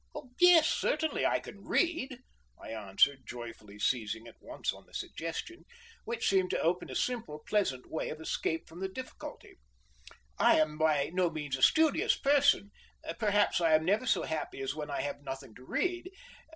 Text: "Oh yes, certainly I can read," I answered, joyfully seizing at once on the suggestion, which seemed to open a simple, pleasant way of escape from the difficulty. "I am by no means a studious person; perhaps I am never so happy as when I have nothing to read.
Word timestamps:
"Oh 0.15 0.31
yes, 0.39 0.67
certainly 0.67 1.27
I 1.27 1.39
can 1.39 1.63
read," 1.63 2.21
I 2.59 2.69
answered, 2.71 3.19
joyfully 3.27 3.77
seizing 3.77 4.27
at 4.27 4.41
once 4.41 4.73
on 4.73 4.87
the 4.87 4.95
suggestion, 4.95 5.63
which 6.05 6.27
seemed 6.27 6.49
to 6.49 6.59
open 6.59 6.89
a 6.89 6.95
simple, 6.95 7.43
pleasant 7.47 7.85
way 7.87 8.09
of 8.09 8.19
escape 8.19 8.67
from 8.67 8.79
the 8.79 8.89
difficulty. 8.89 9.59
"I 10.39 10.59
am 10.59 10.79
by 10.79 11.11
no 11.13 11.29
means 11.29 11.55
a 11.55 11.61
studious 11.61 12.17
person; 12.17 12.71
perhaps 13.19 13.61
I 13.61 13.75
am 13.75 13.85
never 13.85 14.07
so 14.07 14.23
happy 14.23 14.59
as 14.61 14.73
when 14.73 14.89
I 14.89 15.01
have 15.01 15.21
nothing 15.21 15.53
to 15.53 15.63
read. 15.63 16.09